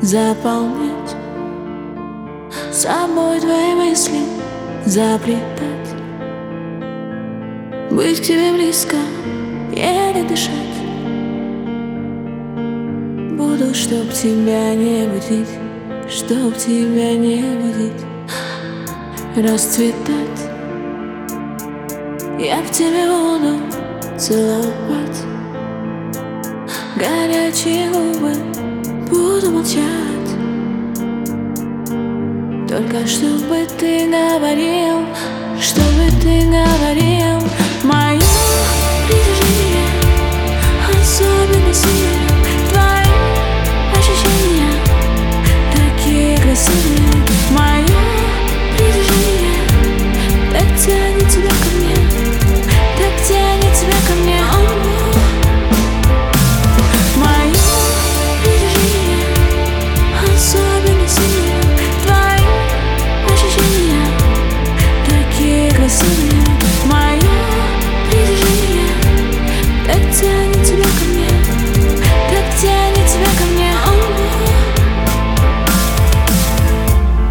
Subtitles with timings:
[0.00, 1.16] заполнять
[2.72, 4.20] собой твои мысли,
[4.86, 5.94] заплетать,
[7.90, 8.96] быть к тебе близко,
[9.72, 10.54] еле дышать.
[13.36, 15.48] Буду, чтоб тебя не будить,
[16.08, 18.04] чтоб тебя не будить,
[19.36, 19.96] расцветать.
[22.38, 23.58] Я в тебе буду
[24.16, 25.24] целовать
[26.96, 28.57] горячие губы
[29.48, 29.80] звезды
[32.68, 35.06] Только чтобы ты говорил,
[35.58, 37.27] чтобы ты говорил.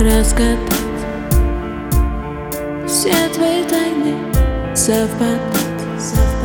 [0.00, 0.58] разгадать
[2.86, 4.14] Все твои тайны
[4.74, 6.39] совпадать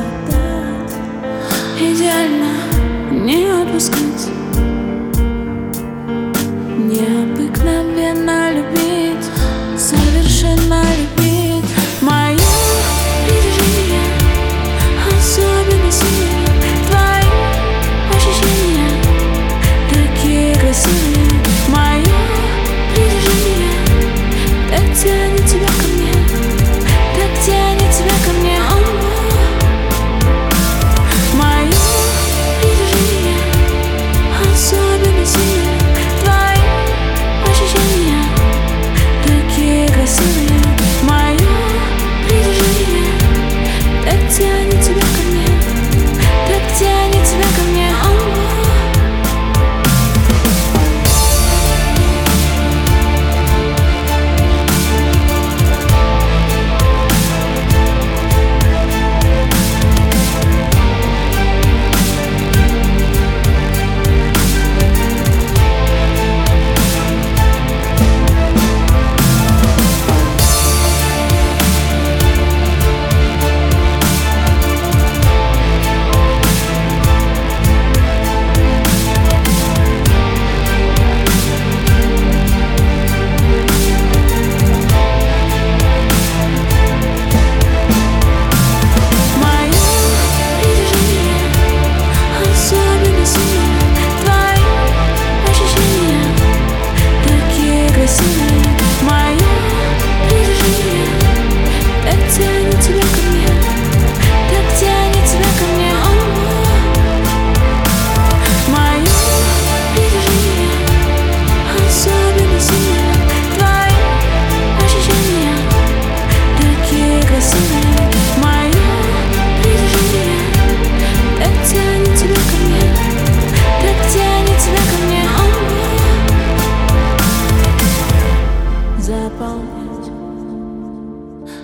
[129.26, 130.12] заполнять.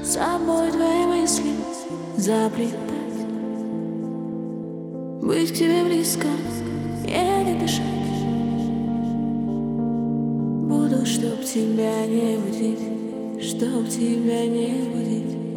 [0.04, 1.52] Собой твои мысли
[2.18, 2.78] заплетать.
[5.22, 6.28] Быть к тебе близко,
[7.06, 7.86] еле дышать.
[10.70, 15.51] Буду, чтоб тебя не будить, чтоб тебя не будить.